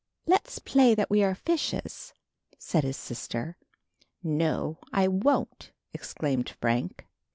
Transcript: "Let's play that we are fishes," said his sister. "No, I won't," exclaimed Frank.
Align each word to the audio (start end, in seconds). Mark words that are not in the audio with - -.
"Let's 0.25 0.57
play 0.57 0.95
that 0.95 1.11
we 1.11 1.21
are 1.21 1.35
fishes," 1.35 2.15
said 2.57 2.83
his 2.83 2.97
sister. 2.97 3.55
"No, 4.23 4.79
I 4.91 5.07
won't," 5.07 5.73
exclaimed 5.93 6.49
Frank. 6.49 7.05